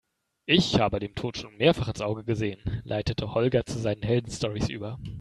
[0.47, 4.97] Ich habe dem Tod schon mehrfach ins Auge gesehen, leitete Holger zu seinen Heldenstorys über.